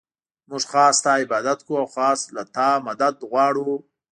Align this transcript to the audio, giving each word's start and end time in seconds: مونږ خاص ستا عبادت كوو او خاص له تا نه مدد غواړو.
مونږ 0.49 0.63
خاص 0.71 0.93
ستا 0.99 1.13
عبادت 1.23 1.59
كوو 1.65 1.81
او 1.81 1.87
خاص 1.95 2.19
له 2.35 2.43
تا 2.55 2.69
نه 2.77 2.81
مدد 2.87 3.15
غواړو. 3.29 3.69